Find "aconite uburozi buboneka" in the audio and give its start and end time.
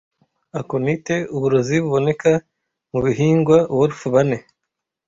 0.59-2.31